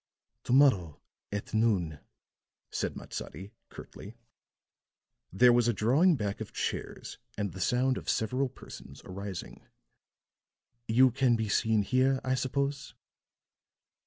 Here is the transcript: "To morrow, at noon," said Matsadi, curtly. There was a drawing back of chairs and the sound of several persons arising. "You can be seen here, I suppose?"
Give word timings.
"To 0.45 0.53
morrow, 0.53 0.99
at 1.31 1.53
noon," 1.53 1.99
said 2.71 2.95
Matsadi, 2.97 3.53
curtly. 3.69 4.17
There 5.31 5.53
was 5.53 5.67
a 5.67 5.73
drawing 5.73 6.15
back 6.15 6.41
of 6.41 6.51
chairs 6.51 7.19
and 7.37 7.51
the 7.51 7.61
sound 7.61 7.99
of 7.99 8.09
several 8.09 8.49
persons 8.49 9.03
arising. 9.05 9.67
"You 10.87 11.11
can 11.11 11.35
be 11.35 11.49
seen 11.49 11.83
here, 11.83 12.19
I 12.23 12.33
suppose?" 12.33 12.95